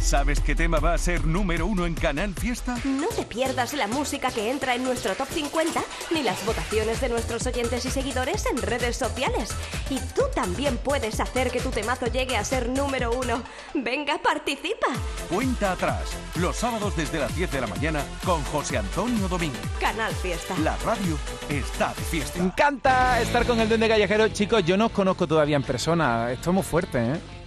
[0.00, 2.76] ¿Sabes qué tema va a ser número uno en Canal Fiesta?
[2.84, 5.80] No te pierdas la música que entra en nuestro top 50
[6.10, 9.50] ni las votaciones de nuestros oyentes y seguidores en redes sociales.
[9.90, 13.42] Y tú también puedes hacer que tu temazo llegue a ser número uno.
[13.74, 14.86] Venga, participa.
[15.28, 19.60] Cuenta atrás, los sábados desde las 10 de la mañana con José Antonio Domínguez.
[19.78, 20.56] Canal Fiesta.
[20.64, 22.38] La radio está de fiesta.
[22.38, 24.28] Me encanta estar con el duende callejero.
[24.28, 26.32] Chicos, yo no os conozco todavía en persona.
[26.32, 27.39] Esto es muy fuerte, ¿eh?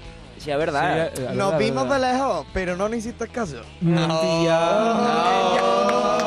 [0.43, 1.11] Sí, es verdad.
[1.15, 3.61] Sí, Nos verdad, vimos de lejos, pero no nos hiciste caso.
[3.81, 4.59] No, tía.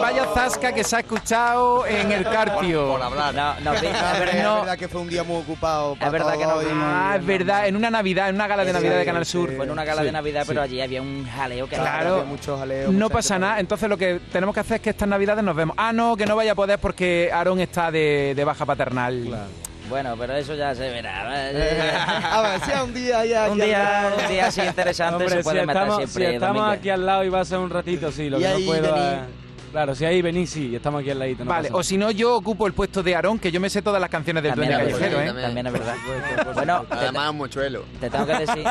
[0.00, 2.86] Vaya zasca que se ha escuchado en el Carpio.
[2.88, 3.34] Por hablar.
[3.34, 4.36] No, no, Es verdad, verdad.
[4.36, 4.54] es no.
[4.60, 5.94] verdad que fue un día muy ocupado.
[5.96, 8.64] para Es verdad que no- y- Ah, es verdad, en una Navidad, en una gala
[8.64, 9.32] de Sí, Navidad de Canal sí.
[9.32, 9.54] Sur.
[9.56, 12.12] Fue en una gala Sí, de Navidad, pero allí había un jaleo que Claro.
[12.14, 15.08] Había mucho jaleo, No pasa nada, entonces lo que tenemos que hacer es que estas
[15.08, 15.74] navidades nos vemos.
[15.78, 19.46] Ah, no, que no vaya a poder porque Aarón está de, de baja paternal.
[19.88, 21.22] Bueno, pero eso ya se verá.
[22.38, 23.50] A ver, si a un día ya.
[23.50, 26.26] un día, un día así interesante Hombre, se puede si meter estamos, siempre.
[26.28, 26.78] si estamos Domínguez.
[26.80, 28.66] aquí al lado y va a ser un ratito, sí, lo Y que ahí no
[28.66, 28.94] puedo
[29.76, 31.44] Claro, si ahí venís, sí, estamos aquí al ladito.
[31.44, 33.68] no Vale, pasa o si no, yo ocupo el puesto de Aarón, que yo me
[33.68, 35.42] sé todas las canciones del También Duende es Callejero, verdad, ¿eh?
[35.42, 35.94] También es verdad.
[36.54, 37.84] Bueno, te, Además, un mochuelo.
[38.00, 38.64] te tengo que decir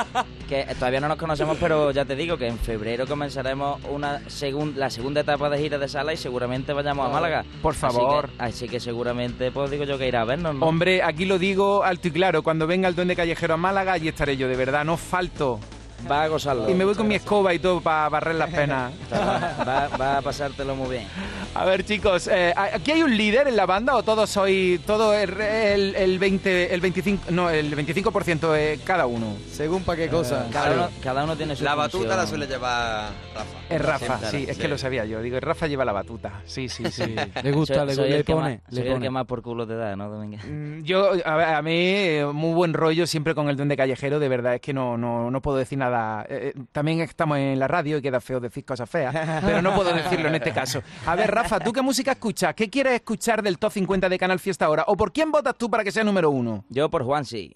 [0.50, 4.74] que todavía no nos conocemos, pero ya te digo que en febrero comenzaremos una segun-
[4.78, 7.46] la segunda etapa de gira de sala y seguramente vayamos a Málaga.
[7.62, 8.28] Por Así favor.
[8.28, 10.66] que- Así que, seguramente, pues digo yo que irá a vernos, ¿no?
[10.66, 14.08] Hombre, aquí lo digo alto y claro, cuando venga el Duende Callejero a Málaga, allí
[14.08, 15.60] estaré yo, de verdad, no falto.
[16.12, 16.70] Va a gozarlo.
[16.70, 18.92] Y me voy con mi escoba y todo para barrer las penas.
[19.12, 21.08] Va, va a pasártelo muy bien.
[21.56, 25.14] A ver, chicos, eh, ¿aquí hay un líder en la banda o todos sois, todo
[25.14, 29.36] el, el, el 20, el 25, no, el 25% eh, cada uno?
[29.52, 30.48] Según para qué cosa.
[30.52, 32.18] Cada, uno, cada uno tiene su La batuta función.
[32.18, 33.58] la suele llevar Rafa.
[33.70, 35.22] Es Rafa, sí, es que lo sabía yo.
[35.22, 36.42] Digo, Rafa lleva la batuta.
[36.46, 37.16] Sí, sí, sí.
[37.44, 38.50] Le gusta, Soy, le, soy le el que pone.
[38.64, 39.06] más, le soy el pone.
[39.06, 40.44] que más por culo te da, ¿no, Domínguez?
[40.46, 44.56] Mm, Yo, a mí, eh, muy buen rollo siempre con el Duende Callejero, de verdad
[44.56, 45.95] es que no, no, no puedo decir nada.
[46.30, 49.14] Eh, eh, también estamos en la radio y queda feo decir cosas feas,
[49.46, 50.82] pero no puedo decirlo en este caso.
[51.06, 52.54] A ver, Rafa, ¿tú qué música escuchas?
[52.56, 54.84] ¿Qué quieres escuchar del top 50 de Canal Fiesta ahora?
[54.88, 56.66] ¿O por quién votas tú para que sea número uno?
[56.70, 57.56] Yo por Juan sí,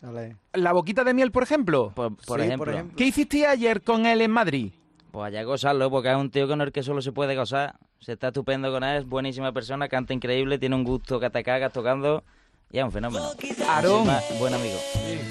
[0.00, 0.36] Dale.
[0.54, 1.92] ¿La boquita de miel, por ejemplo?
[1.94, 2.64] por, por Sí, ejemplo.
[2.64, 2.96] por ejemplo.
[2.96, 4.72] ¿Qué hiciste ayer con él en Madrid?
[5.10, 7.74] Pues allá gozarlo, porque es un tío con el que solo se puede gozar.
[7.98, 11.42] Se está estupendo con él, es buenísima persona, canta increíble, tiene un gusto que te
[11.42, 12.24] cagas tocando
[12.72, 13.30] y es un fenómeno.
[13.68, 14.08] Aarón,
[14.38, 14.78] buen amigo.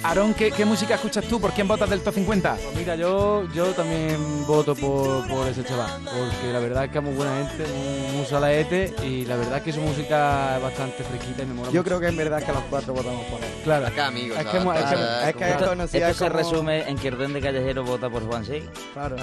[0.03, 1.39] Aarón, ¿qué, qué música escuchas tú?
[1.39, 2.55] ¿Por quién votas del top 50?
[2.55, 6.97] Pues mira, yo, yo también voto por, por ese chaval, porque la verdad es que
[6.97, 10.63] es muy buena gente, muy, muy salaete y la verdad es que su música es
[10.63, 11.83] bastante fresquita y me mola Yo mucho.
[11.85, 13.49] creo que en verdad que los cuatro votamos por él.
[13.63, 14.37] Claro, Acá, amigos.
[14.37, 15.35] Es que es que- es
[15.91, 18.63] que esto se como- resume en que el duende callejero vota por Juan sí.
[18.93, 19.15] Claro.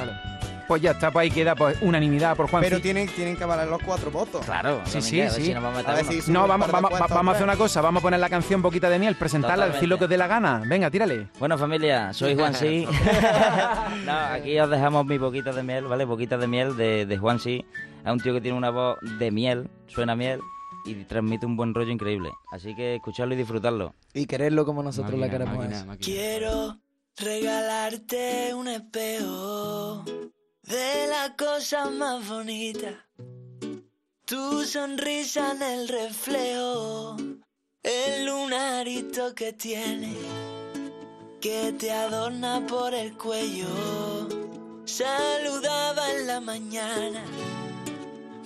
[0.66, 2.62] Pues ya está, pues ahí queda pues, unanimidad por Juan.
[2.62, 4.44] Pero tienen, tienen que valer los cuatro votos.
[4.44, 5.42] Claro, Sí, sí, a ver sí.
[5.46, 7.56] si nos vamos a si No, vamos, par de vamos, cuentas, vamos a hacer una
[7.56, 10.16] cosa, vamos a poner la canción Boquita de Miel, presentarla, decir lo que os dé
[10.16, 10.62] la gana.
[10.66, 11.28] Venga, tírale.
[11.38, 12.86] Bueno, familia, soy Juan Sí.
[14.04, 16.04] no, aquí os dejamos mi boquita de miel, ¿vale?
[16.04, 17.64] Boquita de miel de, de Juan Sí.
[18.04, 20.40] Es un tío que tiene una voz de miel, suena a miel
[20.84, 22.30] y transmite un buen rollo increíble.
[22.52, 23.94] Así que escucharlo y disfrutarlo.
[24.14, 25.58] Y quererlo como nosotros la Máquina, queremos.
[25.58, 25.86] máquina, es.
[25.86, 26.04] máquina.
[26.16, 26.78] Quiero
[27.16, 30.04] regalarte un espejo
[30.66, 33.06] de la cosa más bonita.
[34.24, 37.16] Tu sonrisa en el reflejo,
[37.82, 40.16] el lunarito que tiene,
[41.40, 43.68] que te adorna por el cuello.
[44.84, 47.22] Saludaba en la mañana,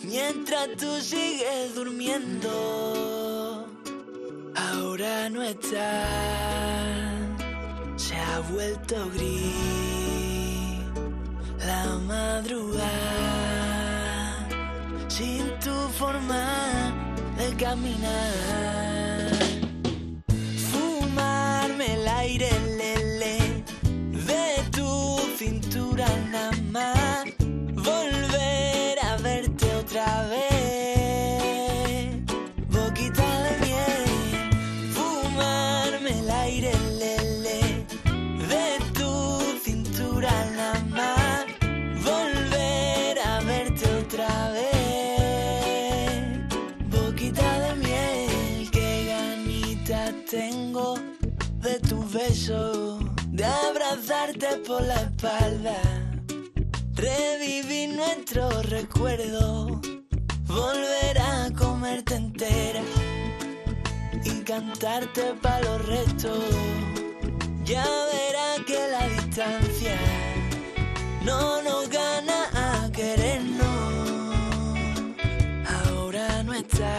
[0.03, 3.67] mientras tú sigues durmiendo.
[4.55, 6.07] Ahora no está,
[7.97, 10.00] se ha vuelto gris
[12.41, 12.89] la madrugada
[15.09, 16.93] sin tu forma
[17.37, 19.31] de caminar.
[20.71, 23.39] Fumarme el aire lele
[24.27, 26.07] de tu cintura
[54.59, 55.77] por la espalda.
[56.95, 59.81] Revivir nuestro recuerdo,
[60.47, 62.83] volver a comerte entera
[64.25, 66.45] y cantarte pa' los restos.
[67.65, 69.97] Ya verás que la distancia
[71.25, 73.69] no nos gana a querernos.
[75.85, 76.97] Ahora no está,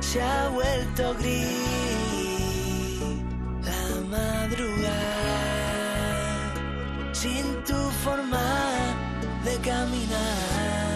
[0.00, 1.63] se ha vuelto gris
[7.74, 8.46] tu forma
[9.44, 10.93] de caminar.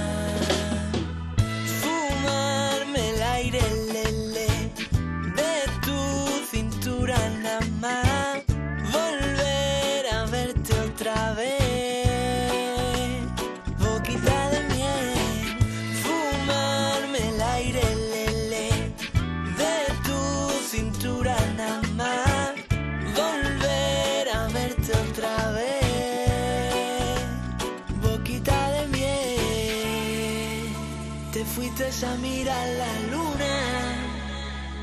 [32.05, 33.55] A mirar la luna.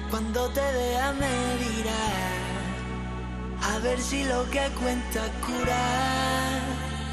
[0.09, 2.45] Cuando te vea me dirás.
[3.61, 6.59] A ver si lo que cuenta cura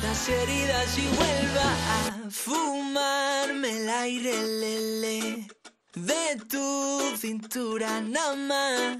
[0.02, 5.46] las heridas y vuelva a fumarme el aire lele
[5.94, 8.98] de tu cintura nada más.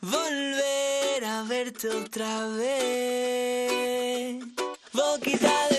[0.00, 4.44] Volver a verte otra vez.
[4.92, 5.69] Boquita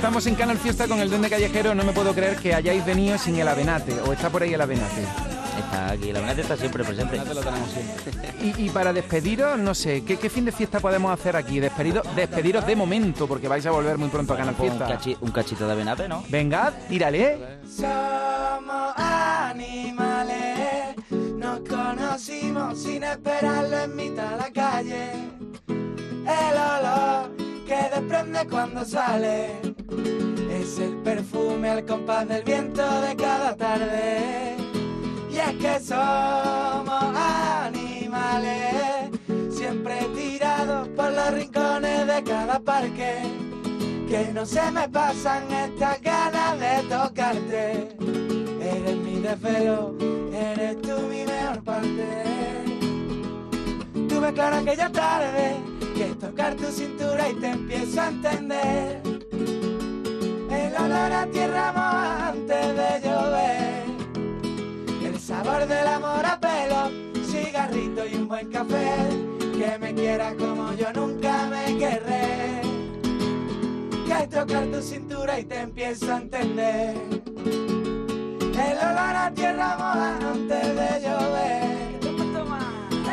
[0.00, 1.74] Estamos en Canal Fiesta con el Duende Callejero.
[1.74, 4.00] No me puedo creer que hayáis venido sin el Avenate.
[4.00, 5.02] ¿O está por ahí el Avenate?
[5.58, 7.16] Está aquí, la verdad está siempre presente.
[7.18, 8.32] Ya te lo tenemos siempre.
[8.42, 11.60] Y, y para despediros, no sé, ¿qué, qué fin de fiesta podemos hacer aquí?
[11.60, 14.98] Despediros, despediros de momento, porque vais a volver muy pronto a Canal Pues un, Fiesta.
[14.98, 16.24] cachi- un cachito de venate, ¿no?
[16.30, 17.58] Venga, tírale.
[17.68, 20.38] Somos animales,
[21.36, 25.10] nos conocimos sin esperarlo en mitad de la calle.
[25.68, 27.30] El olor
[27.70, 29.60] que desprende cuando sale
[30.50, 34.56] es el perfume al compás del viento de cada tarde.
[35.30, 37.16] Y es que somos
[37.64, 39.10] animales,
[39.52, 43.22] siempre tirados por los rincones de cada parque
[44.08, 47.88] que no se me pasan estas ganas de tocarte.
[48.60, 49.94] Eres mi desvelo,
[50.32, 52.64] eres tú mi mejor parte.
[54.08, 55.70] Tuve claro aquella tarde
[56.00, 59.02] que tocar tu cintura y te empiezo a entender.
[60.50, 63.84] El olor a tierra mojante de llover.
[65.04, 66.90] El sabor del amor a pelo,
[67.26, 68.96] cigarrito y un buen café.
[69.58, 72.62] Que me quieras como yo nunca me querré
[74.06, 76.96] que tocar tu cintura y te empiezo a entender.
[78.66, 82.00] El olor a tierra mojada antes de llover.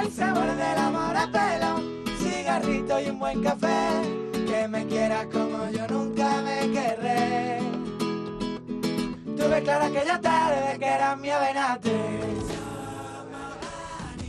[0.02, 1.97] El sabor del amor a pelo,
[2.48, 4.02] cigarrito y un buen café.
[4.48, 7.60] Que me quieras como yo nunca me querré.
[9.36, 11.92] Tuve clara aquella tarde que eras mi avenate.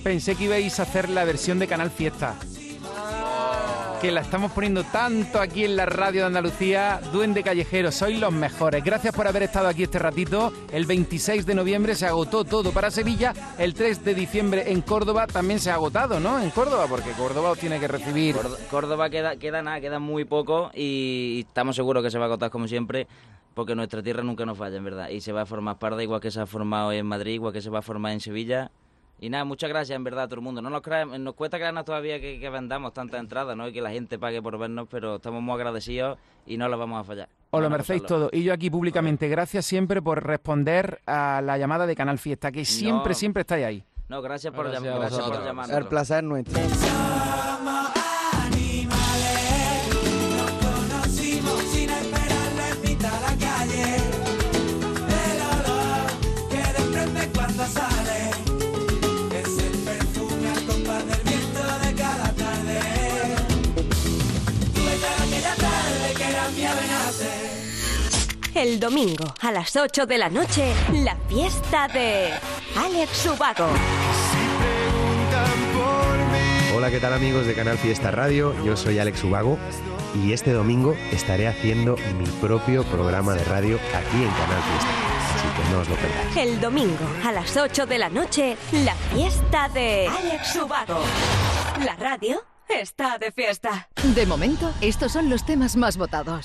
[0.03, 2.35] Pensé que ibais a hacer la versión de Canal Fiesta.
[4.01, 7.01] Que la estamos poniendo tanto aquí en la radio de Andalucía.
[7.13, 8.85] Duende Callejero, sois los mejores.
[8.85, 10.53] Gracias por haber estado aquí este ratito.
[10.73, 13.33] El 26 de noviembre se agotó todo para Sevilla.
[13.59, 16.41] El 3 de diciembre en Córdoba también se ha agotado, ¿no?
[16.41, 18.37] En Córdoba, porque Córdoba os tiene que recibir.
[18.37, 22.29] Córdo- Córdoba queda, queda nada, queda muy poco y estamos seguros que se va a
[22.29, 23.09] agotar como siempre
[23.55, 25.09] porque nuestra tierra nunca nos falla, en verdad.
[25.09, 27.61] Y se va a formar parda igual que se ha formado en Madrid, igual que
[27.61, 28.71] se va a formar en Sevilla.
[29.21, 30.63] Y nada, muchas gracias en verdad a todo el mundo.
[30.63, 33.67] No nos, crea- nos cuesta creernos todavía que, que vendamos tantas entradas, ¿no?
[33.67, 37.01] Y que la gente pague por vernos, pero estamos muy agradecidos y no las vamos
[37.01, 37.29] a fallar.
[37.51, 38.07] Os lo pasarlo.
[38.07, 38.31] todo.
[38.33, 42.65] Y yo aquí públicamente, gracias siempre por responder a la llamada de Canal Fiesta, que
[42.65, 43.15] siempre, No.
[43.15, 43.85] siempre estáis ahí.
[44.09, 45.77] No, gracias por, Gracias llam- a gracias por llamarnos.
[45.77, 46.61] El placer es nuestro.
[68.59, 72.33] El domingo a las 8 de la noche, la fiesta de
[72.77, 73.69] Alex Ubago.
[76.75, 78.53] Hola, ¿qué tal amigos de Canal Fiesta Radio?
[78.65, 79.57] Yo soy Alex Ubago
[80.25, 84.91] y este domingo estaré haciendo mi propio programa de radio aquí en Canal Fiesta.
[85.37, 86.37] Así que no os lo perdáis.
[86.37, 90.99] El domingo a las 8 de la noche, la fiesta de Alex Ubago.
[91.85, 93.89] La radio está de fiesta.
[94.03, 96.45] De momento, estos son los temas más votados.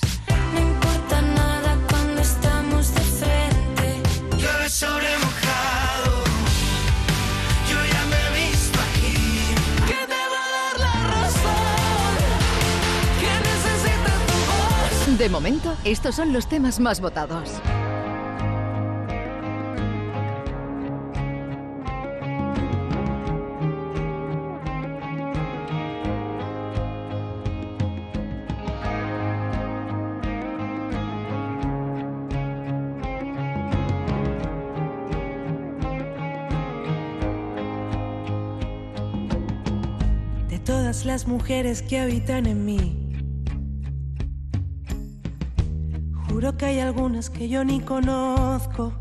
[15.16, 17.50] De momento, estos son los temas más votados.
[41.14, 42.80] Las mujeres que habitan en mí.
[46.26, 48.92] Juro que hay algunas que yo ni conozco.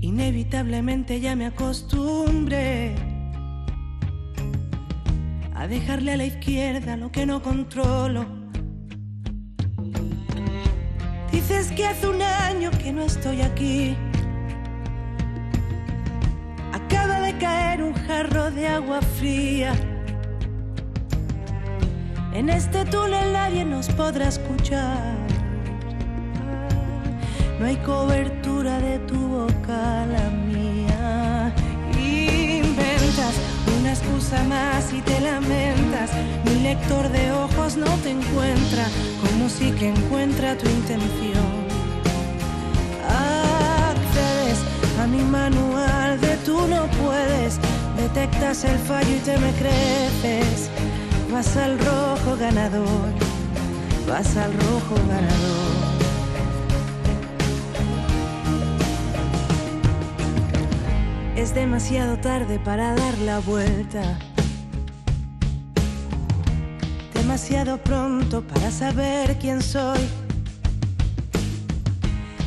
[0.00, 2.96] Inevitablemente ya me acostumbré
[5.54, 8.26] a dejarle a la izquierda lo que no controlo.
[11.30, 13.96] Dices que hace un año que no estoy aquí.
[17.38, 19.72] Caer un jarro de agua fría.
[22.32, 25.14] En este túnel nadie nos podrá escuchar.
[27.58, 31.54] No hay cobertura de tu boca la mía.
[31.98, 33.34] Inventas
[33.78, 36.10] una excusa más y te lamentas.
[36.44, 38.86] Mi lector de ojos no te encuentra,
[39.22, 41.65] como si que encuentra tu intención.
[45.16, 47.58] Mi manual de tú no puedes.
[47.96, 50.70] Detectas el fallo y te me creces.
[51.32, 53.08] Vas al rojo ganador.
[54.08, 55.86] Vas al rojo ganador.
[61.36, 64.18] Es demasiado tarde para dar la vuelta.
[67.14, 70.25] Demasiado pronto para saber quién soy.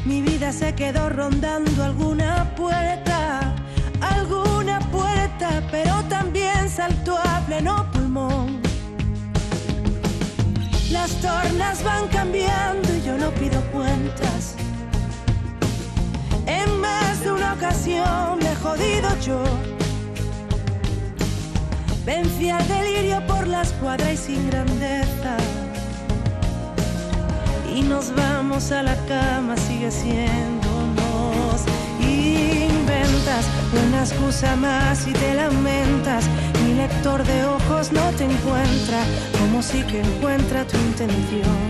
[0.09, 3.53] Mi vida se quedó rondando alguna puerta,
[4.01, 8.59] alguna puerta, pero también saltó a pleno pulmón.
[10.89, 14.55] Las tornas van cambiando y yo no pido cuentas.
[16.47, 19.43] En más de una ocasión me he jodido yo.
[22.03, 25.37] Vencí al delirio por la escuadra y sin grandeza.
[27.79, 31.61] Y nos vamos a la cama, sigue siéndonos.
[32.01, 33.45] Inventas
[33.87, 36.25] una excusa más y te lamentas.
[36.61, 39.01] Mi lector de ojos no te encuentra,
[39.39, 41.61] como si que encuentra tu intención.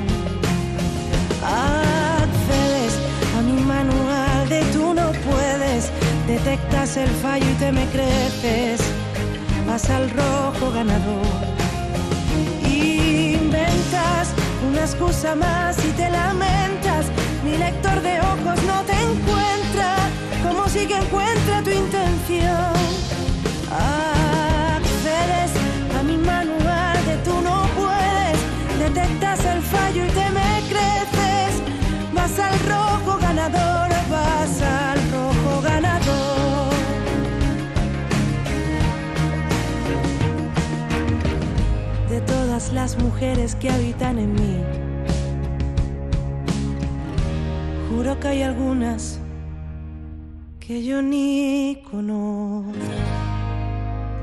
[1.44, 2.94] Accedes
[3.38, 5.92] a mi manual de tú no puedes,
[6.26, 8.82] detectas el fallo y te me creces,
[9.68, 11.38] vas al rojo ganador.
[12.66, 14.34] Inventas
[14.68, 17.06] una excusa más y te lamentas,
[42.82, 44.56] las mujeres que habitan en mí,
[47.90, 49.20] juro que hay algunas
[50.62, 52.72] que yo ni conozco.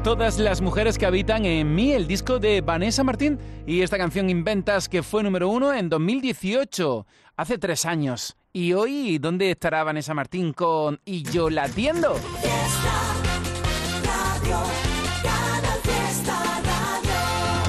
[0.03, 4.31] Todas las mujeres que habitan en mí, el disco de Vanessa Martín y esta canción
[4.31, 8.39] Inventas que fue número uno en 2018, hace tres años.
[8.55, 12.15] Y hoy, ¿dónde estará Vanessa Martín con Y yo la atiendo?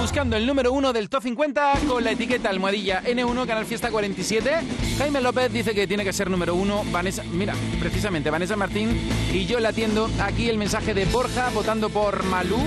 [0.07, 4.51] Buscando el número uno del Top 50 con la etiqueta almohadilla N1 Canal Fiesta 47.
[4.97, 6.83] Jaime López dice que tiene que ser número uno.
[6.93, 8.97] Vanessa, mira, precisamente Vanessa Martín
[9.33, 10.09] y yo la atiendo.
[10.21, 12.57] Aquí el mensaje de Borja votando por Malú.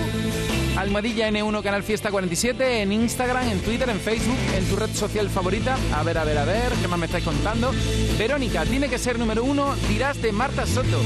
[0.76, 5.30] Almohadilla N1 Canal Fiesta 47 en Instagram, en Twitter, en Facebook, en tu red social
[5.30, 5.78] favorita.
[5.94, 7.73] A ver, a ver, a ver, ¿qué más me estáis contando?
[8.18, 9.75] Verónica, tiene que ser número uno.
[9.88, 11.00] Dirás de Marta Soto.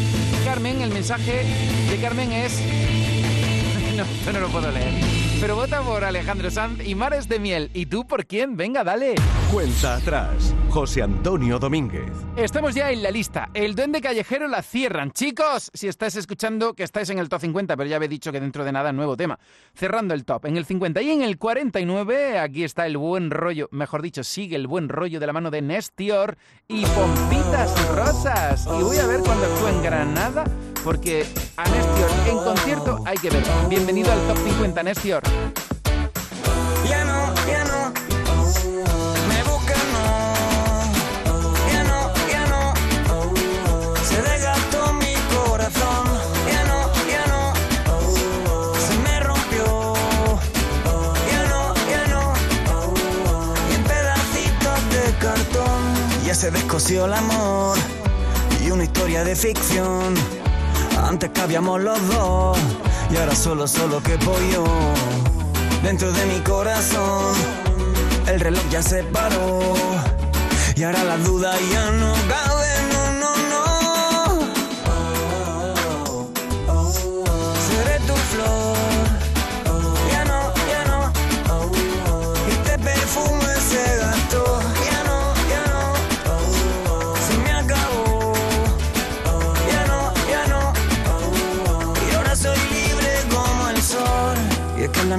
[0.45, 1.45] Carmen, el mensaje
[1.89, 2.61] de Carmen es
[4.27, 5.24] no, no lo puedo leer.
[5.41, 7.71] Pero vota por Alejandro Sanz y Mares de Miel.
[7.75, 8.57] ¿Y tú por quién?
[8.57, 9.15] Venga, dale.
[9.53, 10.55] Cuenta atrás.
[10.71, 12.11] José Antonio Domínguez.
[12.37, 13.51] Estamos ya en la lista.
[13.55, 15.13] El Duende Callejero la cierran.
[15.13, 18.41] Chicos, si estáis escuchando, que estáis en el top 50, pero ya habéis dicho que
[18.41, 19.39] dentro de nada nuevo tema.
[19.75, 20.47] Cerrando el top.
[20.47, 24.57] En el 50 y en el 49, aquí está el buen rollo, mejor dicho, sigue
[24.57, 26.37] el buen rollo de la mano de Nestior
[26.69, 28.67] y Pompitas Rosas.
[28.67, 30.45] Y voy a ver cuando actúe en Granada
[30.85, 31.27] porque
[31.57, 33.43] a Nestior en concierto hay que ver.
[33.71, 35.23] Bienvenido al Top 50, Nestior.
[36.87, 37.93] Ya no, ya no.
[39.27, 39.79] Me buscan.
[41.73, 42.75] Ya no, ya no.
[44.05, 46.07] Se desgastó mi corazón.
[46.53, 47.55] Ya no, ya no.
[48.79, 49.95] Se me rompió.
[51.31, 52.35] Ya no, ya no.
[53.71, 55.81] Y en pedacitos de cartón.
[56.27, 57.79] Ya se descosió el amor.
[58.63, 60.15] Y una historia de ficción.
[61.15, 62.59] Antes cabíamos los dos.
[63.09, 64.19] Y ahora solo, solo que
[64.53, 64.65] yo
[65.85, 67.37] dentro de mi corazón.
[68.27, 69.61] El reloj ya se paró
[70.75, 72.54] y ahora la duda ya no cabe,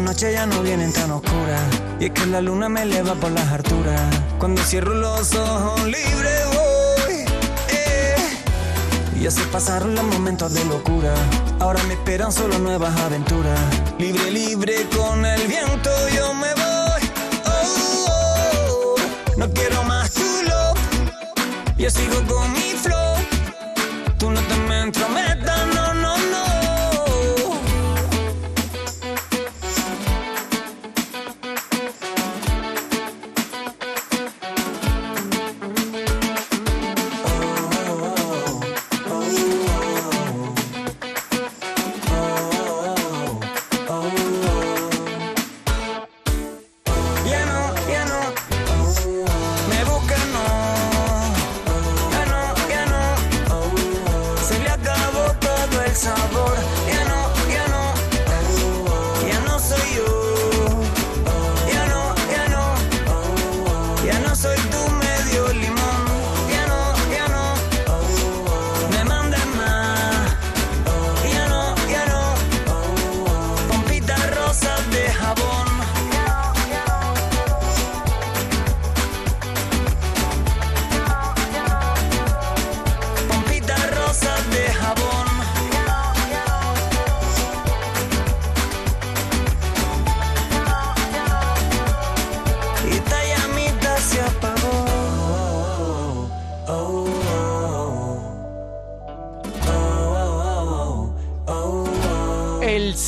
[0.06, 1.62] noches ya no vienen tan oscuras.
[2.00, 4.00] Y es que la luna me eleva por las alturas.
[4.38, 7.26] Cuando cierro los ojos libre voy.
[7.70, 8.16] eh.
[9.20, 11.14] Ya se pasaron los momentos de locura.
[11.60, 13.60] Ahora me esperan solo nuevas aventuras.
[13.98, 17.04] Libre, libre con el viento yo me voy.
[17.48, 19.38] Oh, oh, oh.
[19.38, 20.12] No quiero más
[20.44, 20.80] love.
[21.80, 22.45] Yo sigo con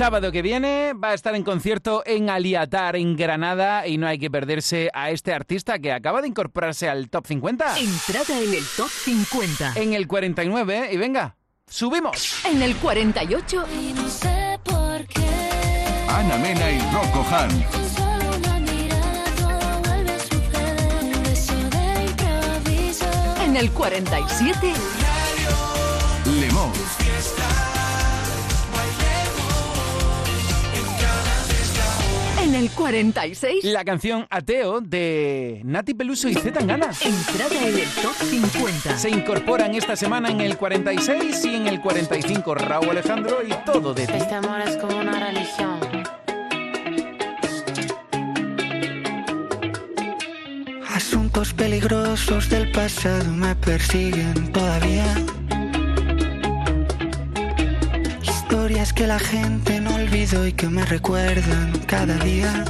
[0.08, 4.18] sábado que viene va a estar en concierto en Aliatar, en Granada, y no hay
[4.18, 7.78] que perderse a este artista que acaba de incorporarse al Top 50.
[7.78, 9.74] Entrada en el Top 50.
[9.76, 11.36] En el 49, y venga,
[11.70, 12.46] subimos.
[12.46, 13.66] En el 48.
[13.82, 15.28] Y no sé por qué.
[16.08, 17.64] Ana Mena y Rocco Han.
[17.64, 21.04] Con solo una mirada todo vuelve a suceder.
[21.04, 23.44] Un beso de improviso.
[23.44, 24.74] En el 47.
[26.40, 26.87] Lemón.
[32.58, 33.64] El 46.
[33.66, 36.90] La canción Ateo de Nati Peluso y Z Tangana.
[37.02, 38.98] Entrada en el Top 50.
[38.98, 43.94] Se incorporan esta semana en el 46 y en el 45 Raúl Alejandro y todo
[43.94, 44.14] de ti.
[44.16, 45.80] Este amor es como una religión.
[50.96, 55.06] Asuntos peligrosos del pasado me persiguen todavía.
[58.68, 62.66] Historias que la gente no olvidó y que me recuerdan cada día.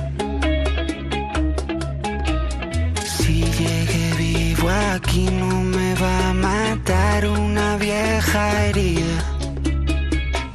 [3.04, 9.18] Si llegué vivo aquí no me va a matar una vieja herida.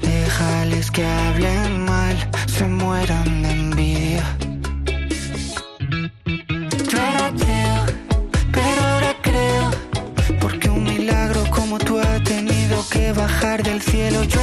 [0.00, 4.36] Déjales que hablen mal, se mueran de envidia.
[6.88, 7.32] Yo era
[8.52, 9.70] pero ahora creo.
[10.40, 14.22] Porque un milagro como tú ha tenido que bajar del cielo.
[14.22, 14.40] Yo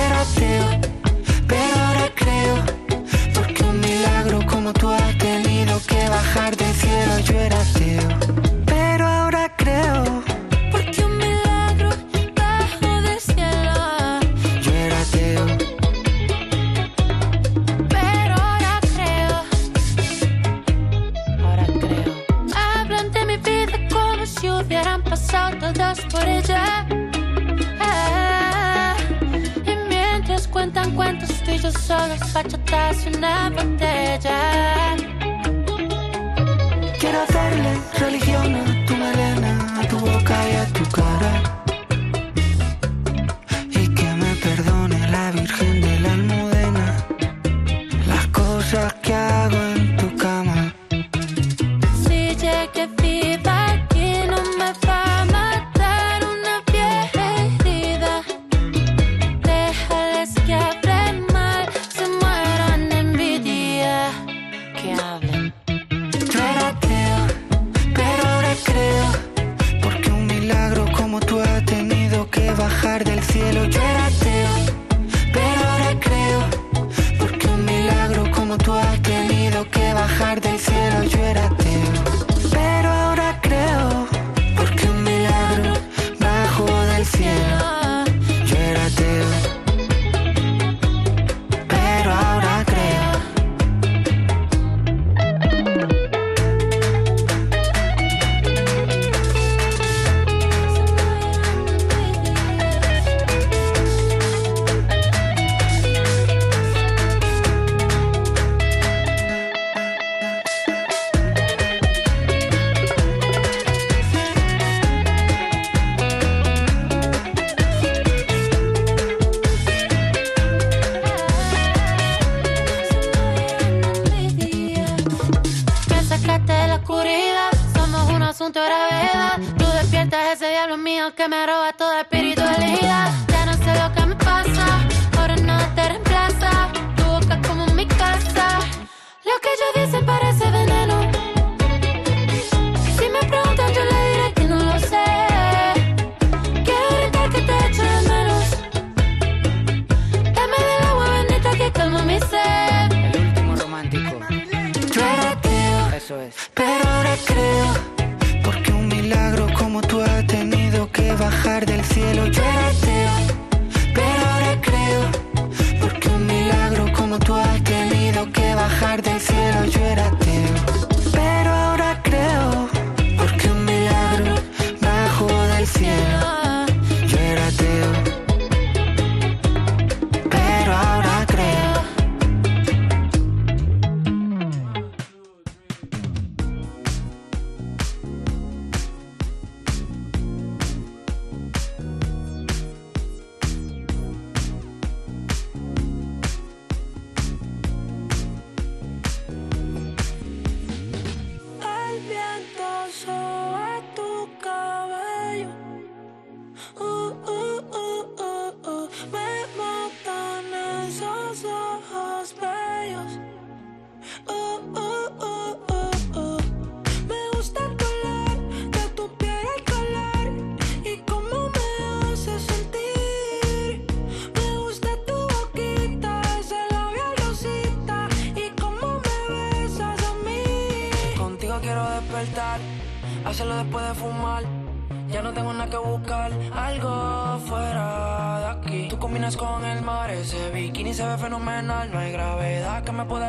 [241.62, 243.29] no hay gravedad que me pueda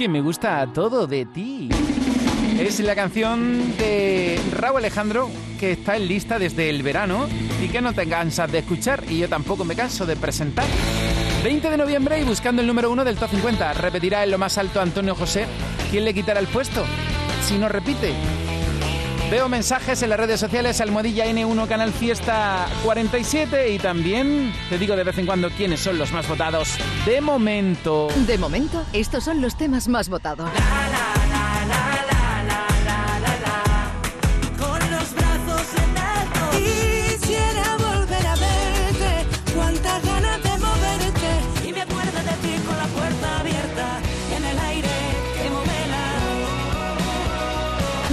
[0.00, 1.68] Que me gusta todo de ti.
[2.58, 7.28] Es la canción de Raúl Alejandro que está en lista desde el verano
[7.62, 10.64] y que no te cansas de escuchar y yo tampoco me canso de presentar.
[11.44, 13.74] 20 de noviembre y buscando el número uno del top 50.
[13.74, 15.44] Repetirá en lo más alto Antonio José.
[15.90, 16.82] ¿Quién le quitará el puesto?
[17.46, 18.14] Si no repite.
[19.30, 24.96] Veo mensajes en las redes sociales, Almohadilla N1 Canal Fiesta 47 y también te digo
[24.96, 26.76] de vez en cuando quiénes son los más votados.
[27.06, 28.08] De momento.
[28.26, 30.50] De momento, estos son los temas más votados.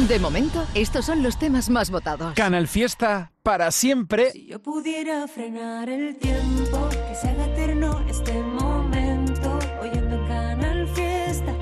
[0.08, 2.34] De momento, estos son los temas más votados.
[2.34, 4.32] Canal Fiesta para siempre.
[4.32, 10.88] Si yo pudiera frenar el tiempo Que se haga eterno este momento Oyendo en Canal
[10.90, 11.54] Fiesta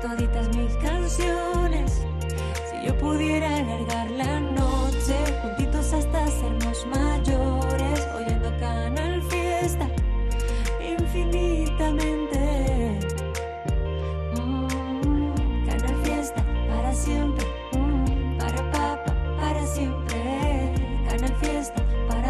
[0.00, 2.02] Toditas mis canciones
[2.70, 4.40] Si yo pudiera alargar la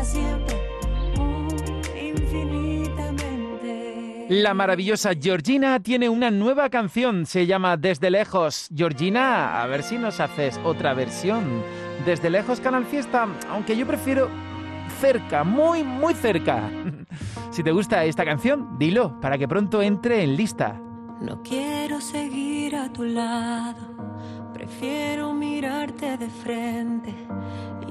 [0.02, 0.56] para siempre
[2.00, 8.68] Infinitamente La maravillosa Georgina tiene una nueva canción, se llama Desde lejos.
[8.74, 11.62] Georgina, a ver si nos haces otra versión.
[12.06, 14.30] Desde lejos Canal Fiesta, aunque yo prefiero
[15.00, 16.70] cerca, muy, muy cerca.
[17.50, 20.80] si te gusta esta canción, dilo para que pronto entre en lista.
[21.20, 27.14] No quiero seguir a tu lado, prefiero mirarte de frente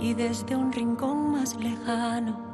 [0.01, 2.51] y desde un rincón más lejano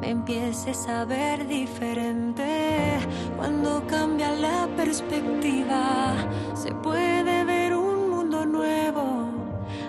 [0.00, 2.98] me empieces a ver diferente.
[3.36, 6.14] Cuando cambia la perspectiva,
[6.54, 9.28] se puede ver un mundo nuevo.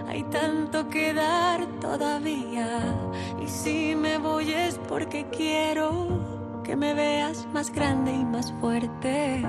[0.08, 2.82] Hay tanto que dar todavía
[3.39, 9.45] y si me voy es porque quiero que me veas más grande y más fuerte.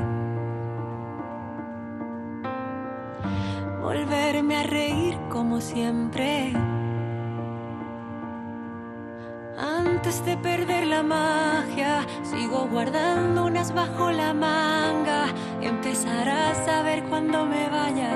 [3.81, 6.53] volverme a reír como siempre.
[9.61, 15.27] Antes de perder la magia, sigo guardando unas bajo la manga.
[15.61, 18.11] Empezarás a ver cuando me vaya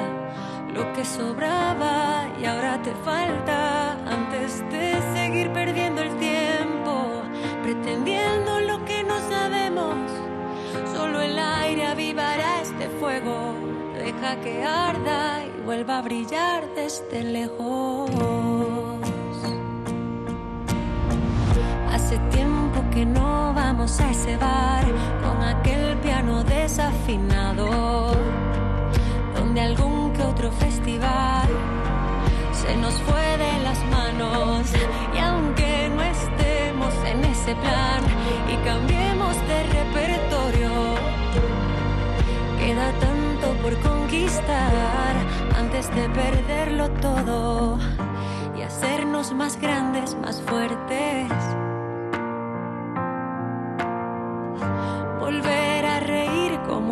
[0.73, 3.93] lo que sobraba y ahora te falta.
[4.07, 7.23] Antes de seguir perdiendo el tiempo,
[7.63, 9.97] pretendiendo lo que no sabemos,
[10.97, 13.55] solo el aire avivará este fuego.
[13.95, 18.54] Deja que arda y vuelva a brillar desde lejos.
[22.15, 24.85] Hace tiempo que no vamos a ese bar
[25.21, 28.13] con aquel piano desafinado,
[29.35, 31.49] donde algún que otro festival
[32.53, 34.73] se nos fue de las manos.
[35.13, 38.03] Y aunque no estemos en ese plan
[38.49, 40.95] y cambiemos de repertorio,
[42.61, 45.17] queda tanto por conquistar
[45.59, 47.77] antes de perderlo todo
[48.57, 51.54] y hacernos más grandes, más fuertes.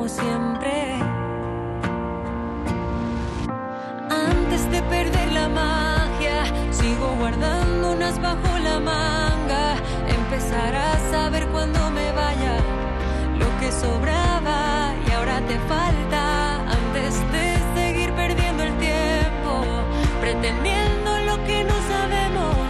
[0.08, 0.98] Siempre.
[4.10, 9.76] Antes de perder la magia, sigo guardando unas bajo la manga.
[10.08, 12.56] Empezarás a ver cuando me vaya
[13.38, 19.52] lo que sobraba y ahora te falta antes de seguir perdiendo el tiempo,
[20.20, 22.66] pretendiendo lo que no sabemos.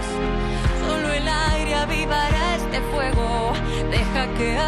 [0.86, 3.52] Solo el aire avivará este fuego,
[3.90, 4.58] deja que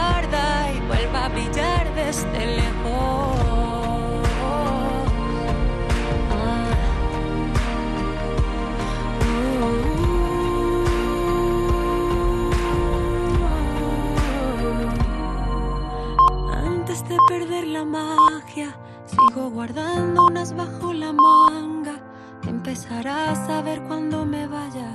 [17.85, 22.01] magia, sigo guardando unas bajo la manga.
[22.47, 24.91] Empezarás a ver cuando me vaya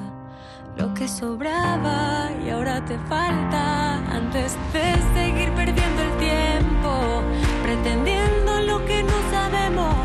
[0.78, 3.96] lo que sobraba y ahora te falta.
[4.16, 7.22] Antes de seguir perdiendo el tiempo,
[7.64, 9.96] pretendiendo lo que no sabemos,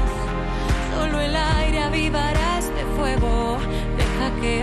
[0.94, 3.58] solo el aire avivará este fuego.
[3.96, 4.62] Deja que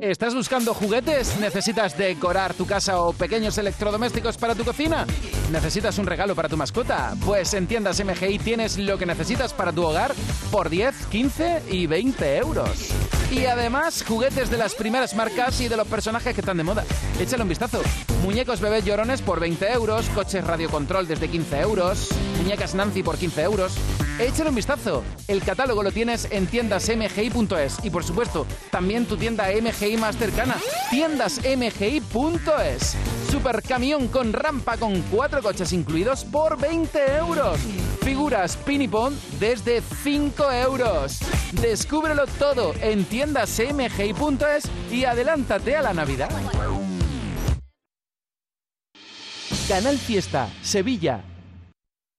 [0.00, 1.38] ¿Estás buscando juguetes?
[1.40, 5.06] ¿Necesitas decorar tu casa o pequeños electrodomésticos para tu cocina?
[5.50, 7.14] ¿Necesitas un regalo para tu mascota?
[7.24, 10.14] Pues en tiendas MGI tienes lo que necesitas para tu hogar
[10.50, 12.90] por 10, 15 y 20 euros.
[13.32, 16.84] Y además, juguetes de las primeras marcas y de los personajes que están de moda.
[17.18, 17.80] Échale un vistazo.
[18.22, 23.42] Muñecos bebés llorones por 20 euros, coches radiocontrol desde 15 euros, muñecas Nancy por 15
[23.42, 23.72] euros.
[24.18, 25.04] Échale un vistazo.
[25.28, 30.56] El catálogo lo tienes en tiendasmgi.es y por supuesto, también tu tienda MGI más cercana,
[30.90, 32.96] tiendasmgi.es.
[33.30, 37.60] Supercamión con rampa con cuatro coches incluidos por 20 euros.
[38.02, 41.18] Figuras Pinipon desde 5 euros.
[41.52, 46.30] Descúbrelo todo en tiendasmgi.es y adelántate a la Navidad.
[49.68, 51.35] Canal Fiesta, Sevilla.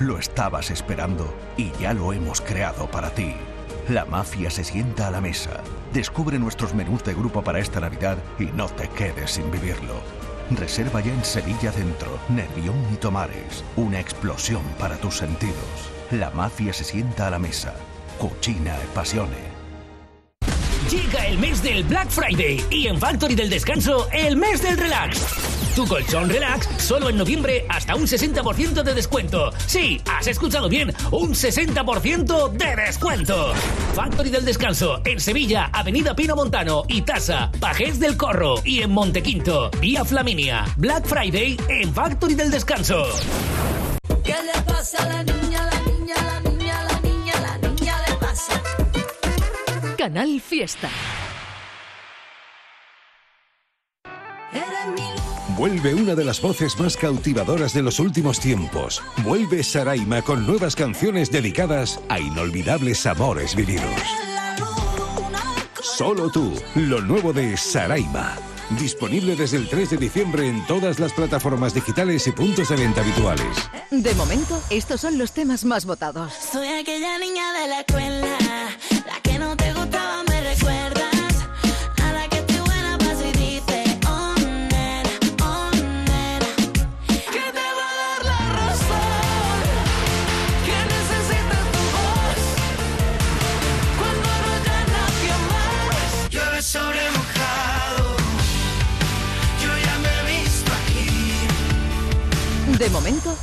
[0.00, 3.34] Lo estabas esperando y ya lo hemos creado para ti.
[3.88, 5.60] La mafia se sienta a la mesa.
[5.92, 9.94] Descubre nuestros menús de grupo para esta Navidad y no te quedes sin vivirlo.
[10.50, 13.64] Reserva ya en Sevilla Centro, Nervión y Tomares.
[13.76, 15.54] Una explosión para tus sentidos.
[16.10, 17.74] La mafia se sienta a la mesa.
[18.18, 19.54] Cucina e pasione.
[20.90, 25.53] Llega el mes del Black Friday y en Factory del Descanso el mes del relax.
[25.74, 29.50] Tu colchón relax solo en noviembre hasta un 60% de descuento.
[29.66, 33.52] Sí, has escuchado bien, un 60% de descuento.
[33.94, 38.92] Factory del Descanso en Sevilla, Avenida Pino Montano y Tasa, Pajés del Corro y en
[38.92, 40.64] Montequinto, Vía Flaminia.
[40.76, 43.06] Black Friday en Factory del Descanso.
[44.22, 48.14] ¿Qué le pasa a la niña, la niña, la niña, la niña, la niña le
[48.14, 48.62] pasa?
[49.98, 50.88] Canal Fiesta.
[55.56, 59.00] Vuelve una de las voces más cautivadoras de los últimos tiempos.
[59.22, 63.84] Vuelve Saraima con nuevas canciones dedicadas a inolvidables amores vividos.
[65.80, 68.36] Solo tú, lo nuevo de Saraima.
[68.80, 73.02] Disponible desde el 3 de diciembre en todas las plataformas digitales y puntos de venta
[73.02, 73.70] habituales.
[73.90, 76.32] De momento, estos son los temas más votados.
[76.32, 78.38] Soy aquella niña de la escuela,
[79.06, 79.73] la que no te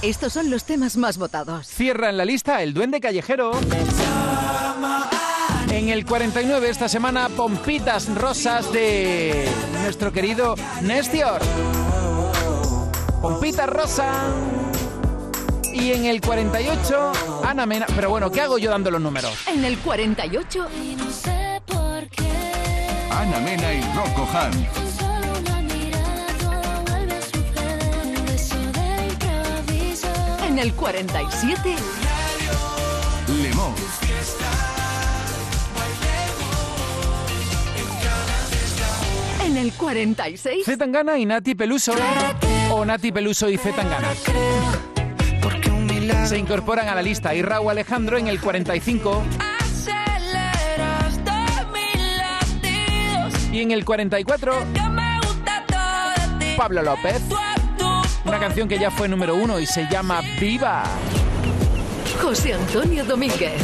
[0.01, 1.67] estos son los temas más votados.
[1.67, 3.51] Cierra en la lista el Duende Callejero.
[5.69, 9.47] En el 49 esta semana, Pompitas Rosas de
[9.83, 11.41] nuestro querido Nestior.
[13.21, 14.11] Pompitas Rosa.
[15.73, 17.11] Y en el 48,
[17.45, 17.85] Ana Mena.
[17.95, 19.33] Pero bueno, ¿qué hago yo dando los números?
[19.47, 22.27] En el 48, Y no sé por qué.
[23.09, 24.80] Ana Mena y Rocco Han.
[30.51, 31.75] En el 47,
[33.41, 33.73] Lemón.
[39.45, 41.93] en el 46, Z Tangana y Nati Peluso.
[42.69, 44.09] O Nati Peluso y Z Tangana.
[46.25, 49.23] Se incorporan a la lista y Raúl Alejandro en el 45.
[49.61, 53.53] Aceleras de mis latidos.
[53.53, 56.53] Y en el 44, Que me gusta todo de ti.
[56.57, 57.21] Pablo López.
[58.41, 60.81] Canción que ya fue número uno y se llama Viva.
[62.19, 63.61] José Antonio Domínguez.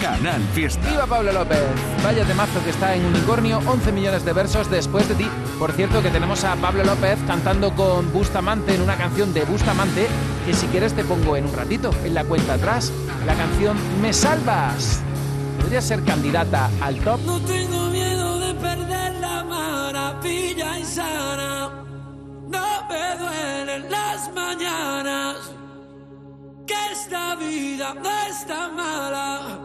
[0.00, 0.88] Canal Fiesta.
[0.88, 1.58] Viva Pablo López.
[2.02, 5.28] Vaya temazo que está en Unicornio, 11 millones de versos después de ti.
[5.58, 10.06] Por cierto que tenemos a Pablo López cantando con Bustamante en una canción de Bustamante
[10.46, 12.90] que si quieres te pongo en un ratito, en la cuenta atrás.
[13.26, 15.02] La canción Me Salvas.
[15.60, 17.20] Podría ser candidata al top.
[17.26, 21.51] No tengo miedo de perder la maravilla insana.
[24.22, 25.36] Las mañanas.
[26.64, 29.58] Que esta vida no está mala.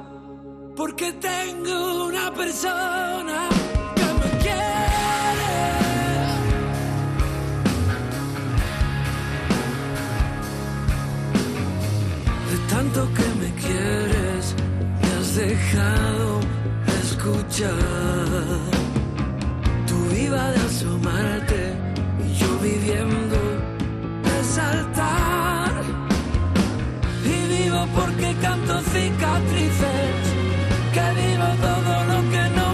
[0.76, 3.50] porque tengo una persona
[3.96, 5.58] que me quiere.
[12.50, 14.56] De tanto que me quieres,
[15.02, 16.40] me has dejado
[17.02, 17.74] escuchar.
[19.88, 21.74] Tú viva de asomarte
[22.26, 23.57] y yo viviendo
[27.24, 30.16] Y vivo porque canto cicatrices,
[30.94, 32.67] que vivo todo lo que no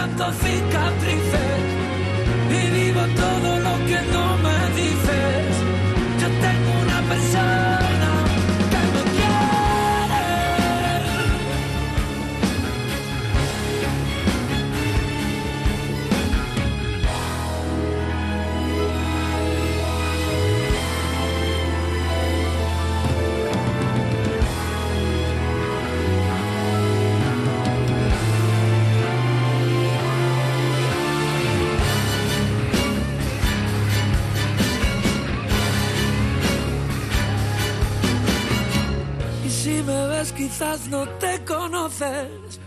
[0.00, 1.49] cuando canto cicatrices
[40.90, 42.60] no te conoces.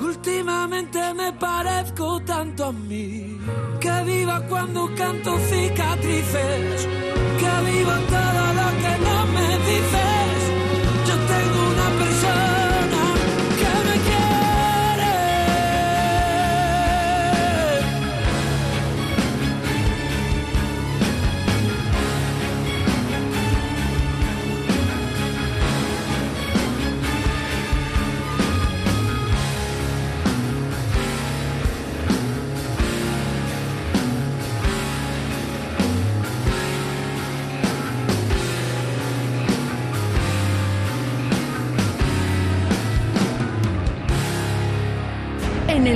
[0.00, 3.38] Últimamente me parezco tanto a mí.
[3.80, 6.86] Que viva cuando canto cicatrices.
[7.40, 10.38] Que viva todo lo que no me dices.
[11.08, 12.59] Yo tengo una persona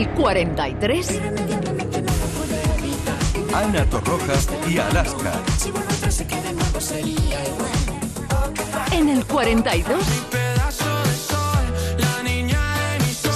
[0.05, 1.21] el 43,
[3.55, 4.35] Ana Torroja
[4.69, 5.33] y Alaska.
[8.93, 10.05] en el 42,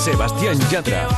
[0.04, 1.08] Sebastián Yatra.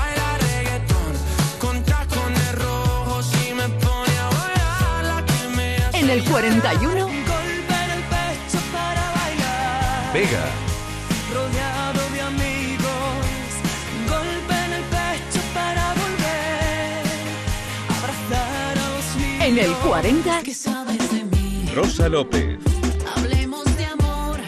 [5.92, 7.09] en el 41,
[10.14, 10.69] Vega.
[19.51, 21.68] En el 40, ¿Qué sabes de mí?
[21.74, 22.57] Rosa López.
[23.16, 24.38] Hablemos de amor.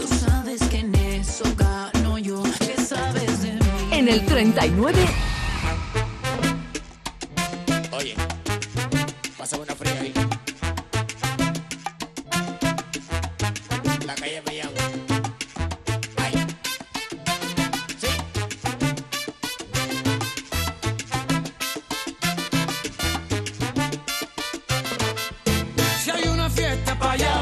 [0.00, 2.42] Tú sabes que en eso gano yo.
[2.58, 3.60] ¿Qué sabes de mí?
[3.92, 4.98] en el 39,
[27.00, 27.37] una fiesta pa' allá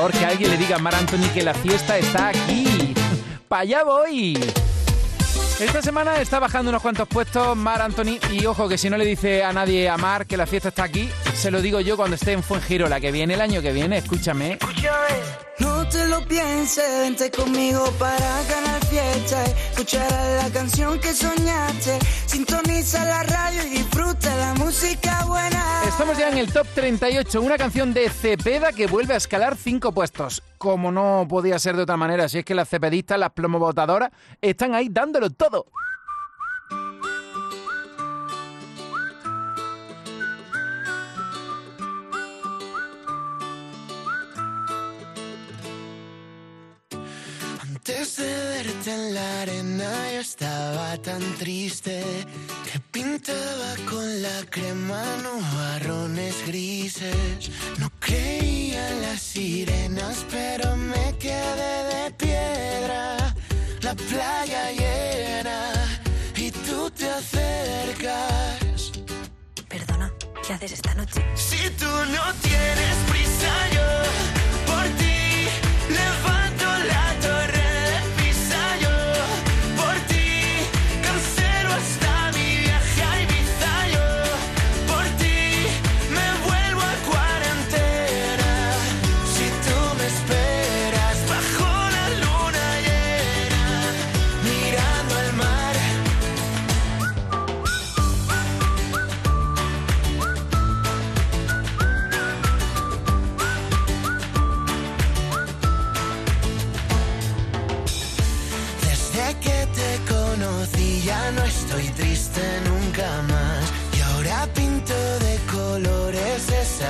[0.00, 2.94] favor, que alguien le diga a Mar Anthony que la fiesta está aquí.
[3.48, 4.38] ¡Pa' allá voy!
[5.60, 9.04] Esta semana está bajando unos cuantos puestos Mar Anthony y ojo que si no le
[9.04, 12.16] dice a nadie a Mar que la fiesta está aquí, se lo digo yo cuando
[12.16, 14.58] esté en Fuengirola, que viene el año que viene, escúchame.
[15.58, 19.42] No te lo pienses, vente conmigo para ganar fiesta.
[19.70, 20.12] Escuchar
[20.42, 21.98] la canción que soñaste.
[22.26, 25.82] Sintoniza la radio y disfruta la música buena.
[25.88, 29.92] Estamos ya en el top 38, una canción de Cepeda que vuelve a escalar cinco
[29.92, 30.42] puestos.
[30.58, 34.10] Como no podía ser de otra manera, si es que las cepedistas, las plomobotadoras,
[34.42, 35.64] están ahí dándolo todo.
[48.86, 52.02] En la arena yo estaba tan triste
[52.70, 57.50] que pintaba con la crema nubarrones grises.
[57.78, 63.34] No creía en las sirenas, pero me quedé de piedra.
[63.82, 65.72] La playa llena
[66.36, 68.92] y tú te acercas.
[69.68, 70.12] Perdona,
[70.46, 71.22] ¿qué haces esta noche?
[71.34, 74.39] Si tú no tienes prisa, yo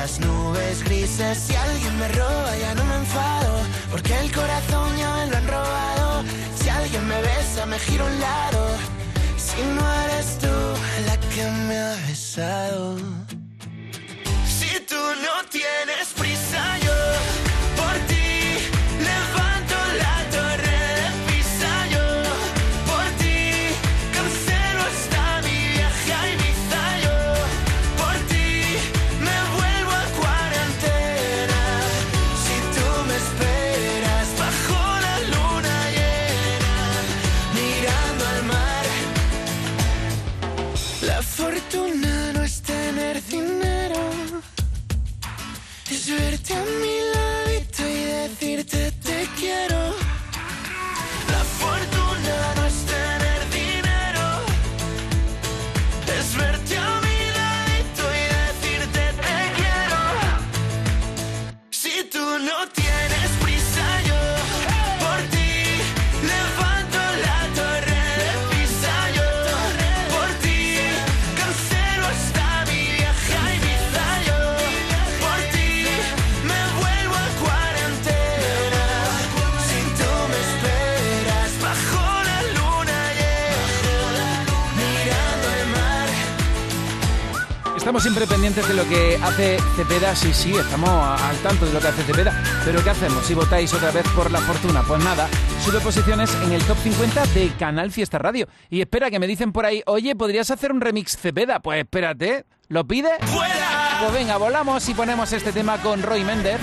[0.04, 1.38] esas nubes grises.
[1.38, 3.52] Si alguien me roba ya no me enfado,
[3.90, 6.24] porque el corazón ya me lo han robado.
[6.56, 8.60] Si alguien me besa me giro un lado.
[9.36, 10.54] Si no eres tú
[11.06, 12.96] la que me ha besado.
[14.46, 16.08] Si tú no tienes
[87.90, 91.80] Estamos siempre pendientes de lo que hace Cepeda, sí, sí, estamos al tanto de lo
[91.80, 94.84] que hace Cepeda, pero ¿qué hacemos si votáis otra vez por la fortuna?
[94.86, 95.28] Pues nada,
[95.64, 98.46] sube posiciones en el top 50 de Canal Fiesta Radio.
[98.68, 101.58] Y espera, que me dicen por ahí, oye, ¿podrías hacer un remix Cepeda?
[101.58, 103.10] Pues espérate, ¿lo pide?
[103.18, 106.60] Pues venga, volamos y ponemos este tema con Roy Méndez,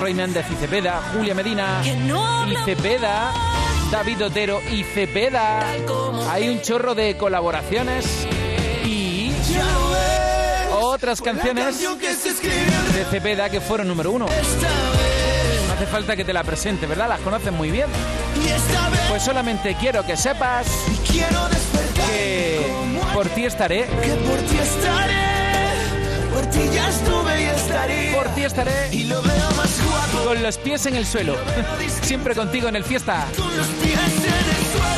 [0.00, 3.32] Roy Méndez y Cepeda, Julia Medina y Cepeda,
[3.92, 5.64] David Otero y Cepeda.
[6.28, 8.26] Hay un chorro de colaboraciones
[10.98, 14.26] otras canciones de Cepeda que fueron número uno.
[14.26, 17.08] No hace falta que te la presente, ¿verdad?
[17.08, 17.86] Las conoces muy bien.
[19.08, 20.66] Pues solamente quiero que sepas
[21.12, 22.66] que
[23.14, 23.86] por ti estaré.
[24.02, 25.14] Que por ti estaré,
[26.34, 28.12] por ti ya estuve y estaré.
[28.16, 28.88] Por ti estaré.
[28.90, 30.24] Y lo veo más guapo.
[30.26, 31.36] Con los pies en el suelo.
[32.02, 33.24] Siempre contigo en el fiesta.
[33.36, 34.97] Con los pies en el suelo,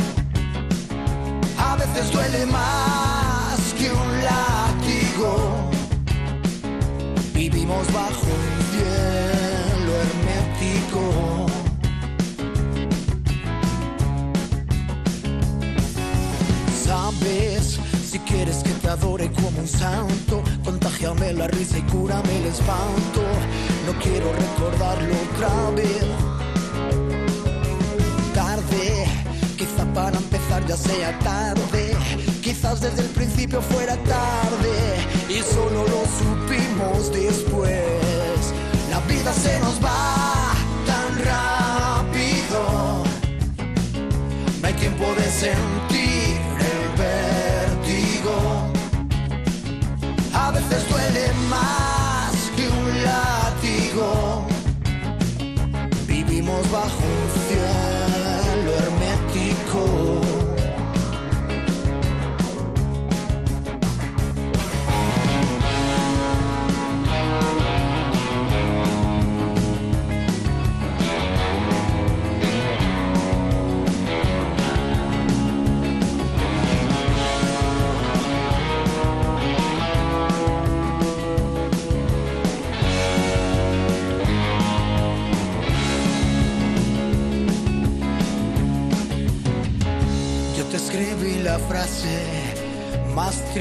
[1.58, 2.85] A veces duele más
[18.26, 23.22] quieres que te adore como un santo, contagiame la risa y cúrame el espanto.
[23.86, 26.04] No quiero recordarlo otra vez.
[28.34, 29.06] Tarde,
[29.56, 31.96] quizá para empezar ya sea tarde.
[32.42, 34.76] Quizás desde el principio fuera tarde
[35.28, 38.52] y solo lo supimos después.
[38.90, 40.52] La vida se nos va
[40.86, 43.04] tan rápido.
[44.60, 46.05] No hay tiempo de sentir
[50.68, 54.46] veces duele más que un látigo.
[56.06, 57.95] Vivimos bajo un cielo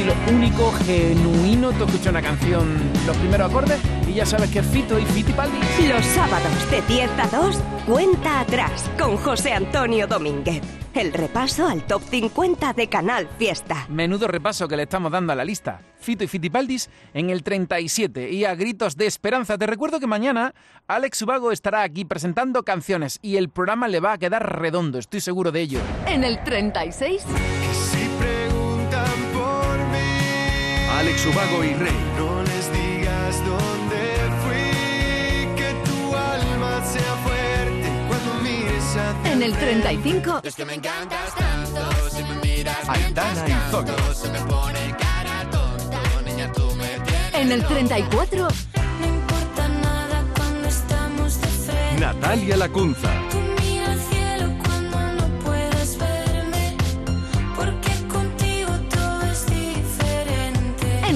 [0.00, 1.72] Estilo único, genuino.
[1.72, 3.78] Tú escuchas una canción, los primeros acordes,
[4.08, 5.58] y ya sabes que es Fito y Fitipaldi.
[5.88, 10.62] Los sábados de 10 a 2, cuenta atrás con José Antonio Domínguez.
[10.94, 13.86] El repaso al top 50 de Canal Fiesta.
[13.88, 15.82] Menudo repaso que le estamos dando a la lista.
[16.00, 19.56] Fito y Fitipaldis en el 37 y a gritos de esperanza.
[19.56, 20.54] Te recuerdo que mañana
[20.88, 25.20] Alex Ubago estará aquí presentando canciones y el programa le va a quedar redondo, estoy
[25.20, 25.80] seguro de ello.
[26.06, 28.09] En el 36, preguntan por mí.
[31.00, 31.92] Alex Ubago y Rey.
[32.18, 34.00] No les digas dónde
[34.42, 40.74] fui, que tu alma sea fuerte cuando mires hacia en el 35, Es que me
[40.74, 41.80] encantas tanto,
[42.10, 44.14] si me miras Aitana y Zoe.
[44.14, 47.34] se me pone cara tonta, niña tú me tienes.
[47.34, 48.48] en el 34,
[49.00, 52.00] No importa nada cuando estamos de frente.
[52.00, 53.10] Natalia Lacunza.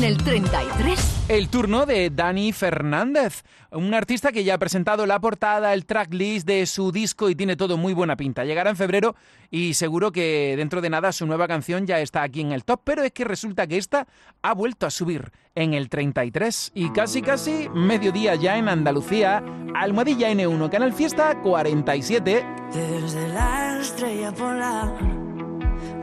[0.04, 5.18] En el 33, El turno de Dani Fernández, un artista que ya ha presentado la
[5.18, 8.44] portada, el tracklist de su disco y tiene todo muy buena pinta.
[8.44, 9.16] Llegará en febrero
[9.50, 12.82] y seguro que dentro de nada su nueva canción ya está aquí en el top,
[12.84, 14.06] pero es que resulta que esta
[14.42, 19.42] ha vuelto a subir en el 33 y casi casi mediodía ya en Andalucía,
[19.74, 22.44] Almohadilla N1, Canal Fiesta 47.
[22.74, 25.24] Desde la estrella polar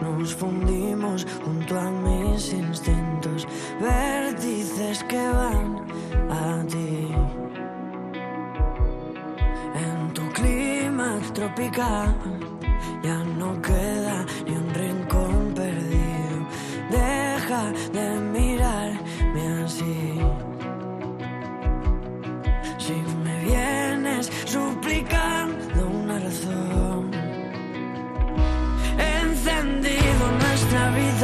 [0.02, 2.71] nos fundimos junto a mis instintos,
[3.82, 5.70] vértices que van
[6.30, 7.08] a ti.
[9.84, 12.16] En tu clima tropical
[13.04, 16.38] ya no queda ni un rincón perdido.
[16.90, 17.64] Deja
[17.98, 20.20] de mirarme así.
[22.78, 27.12] Si me vienes suplicando una razón,
[28.98, 31.21] encendido nuestra habitación